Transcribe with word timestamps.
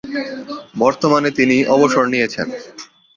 বর্তমানে 0.79 1.29
তিনি 1.31 1.57
অবসর 1.67 2.03
নিয়েছেন। 2.07 2.47